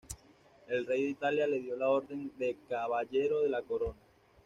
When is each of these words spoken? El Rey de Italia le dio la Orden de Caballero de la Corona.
El 0.67 0.87
Rey 0.87 1.03
de 1.03 1.09
Italia 1.11 1.45
le 1.45 1.59
dio 1.59 1.75
la 1.77 1.87
Orden 1.87 2.31
de 2.39 2.57
Caballero 2.67 3.41
de 3.41 3.49
la 3.49 3.61
Corona. 3.61 4.01